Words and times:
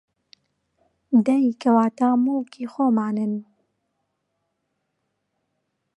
دەی 1.25 1.45
کەواتە 1.61 2.09
موڵکی 2.23 2.65
خۆمانن 2.73 3.33